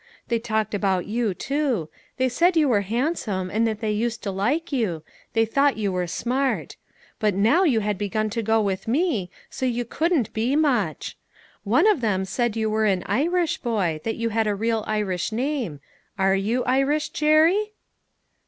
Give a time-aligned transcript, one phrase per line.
[0.29, 4.71] They talked about you, too; they said you were handsome, and they used to like
[4.71, 6.75] you; they thought you were smart.
[7.19, 11.19] But now you had begun to go with me, so you couldn't be much.
[11.63, 15.31] One of them said you were an Irish boy, that you had a real Irish
[15.31, 15.79] name.
[16.17, 17.73] Are you Irish, Jerry?"